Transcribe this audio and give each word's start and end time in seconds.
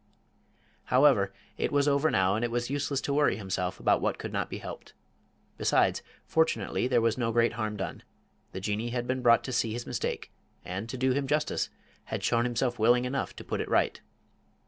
However, 0.85 1.31
it 1.59 1.71
was 1.71 1.87
over 1.87 2.09
now, 2.09 2.33
and 2.33 2.43
it 2.43 2.49
was 2.49 2.71
useless 2.71 3.01
to 3.01 3.13
worry 3.13 3.37
himself 3.37 3.79
about 3.79 4.01
what 4.01 4.17
could 4.17 4.33
not 4.33 4.49
be 4.49 4.57
helped. 4.57 4.95
Besides, 5.59 6.01
fortunately, 6.25 6.87
there 6.87 7.01
was 7.03 7.19
no 7.19 7.31
great 7.31 7.53
harm 7.53 7.77
done; 7.77 8.01
the 8.51 8.59
Jinnee 8.59 8.89
had 8.89 9.05
been 9.05 9.21
brought 9.21 9.43
to 9.43 9.51
see 9.51 9.73
his 9.73 9.85
mistake, 9.85 10.31
and, 10.65 10.89
to 10.89 10.97
do 10.97 11.11
him 11.11 11.27
justice, 11.27 11.69
had 12.05 12.23
shown 12.23 12.45
himself 12.45 12.79
willing 12.79 13.05
enough 13.05 13.35
to 13.35 13.43
put 13.43 13.61
it 13.61 13.69
right. 13.69 14.01